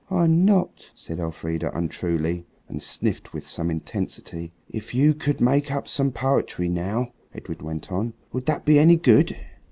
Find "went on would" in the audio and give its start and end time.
7.61-8.47